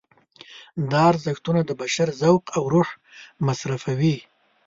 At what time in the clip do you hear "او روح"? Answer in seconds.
2.57-2.89